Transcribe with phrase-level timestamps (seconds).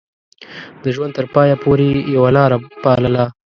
[0.83, 3.25] د ژوند تر پايه پورې يې يوه لاره پالله.